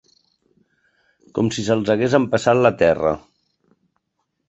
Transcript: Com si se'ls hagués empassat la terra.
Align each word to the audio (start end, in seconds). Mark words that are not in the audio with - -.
Com 1.39 1.53
si 1.57 1.67
se'ls 1.69 1.93
hagués 1.97 2.19
empassat 2.23 2.65
la 2.65 2.75
terra. 2.83 3.17